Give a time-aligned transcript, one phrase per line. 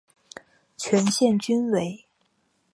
[0.77, 2.05] 全线均为。